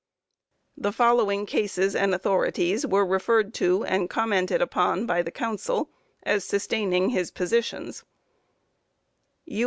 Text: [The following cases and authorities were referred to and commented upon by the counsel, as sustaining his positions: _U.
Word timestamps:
[The 0.75 0.91
following 0.91 1.45
cases 1.45 1.95
and 1.95 2.15
authorities 2.15 2.87
were 2.87 3.05
referred 3.05 3.53
to 3.53 3.85
and 3.85 4.09
commented 4.09 4.59
upon 4.59 5.05
by 5.05 5.21
the 5.21 5.29
counsel, 5.29 5.91
as 6.23 6.43
sustaining 6.43 7.11
his 7.11 7.29
positions: 7.29 8.03
_U. 9.47 9.59